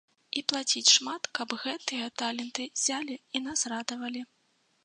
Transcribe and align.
І 0.39 0.41
плаціць 0.51 0.89
шмат, 0.95 1.29
каб 1.39 1.49
гэтыя 1.65 2.07
таленты 2.21 2.65
ззялі 2.71 3.15
і 3.21 3.37
нас 3.49 3.59
радавалі. 3.75 4.21